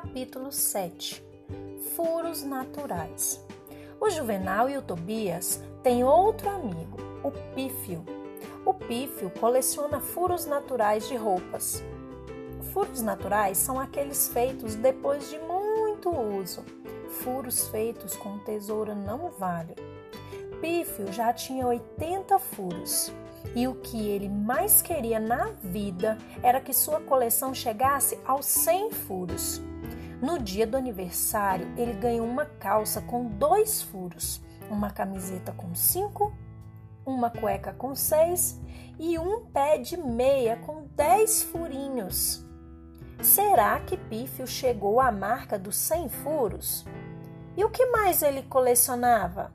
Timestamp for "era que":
26.40-26.72